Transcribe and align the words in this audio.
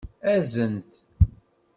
Azen-t! 0.33 0.89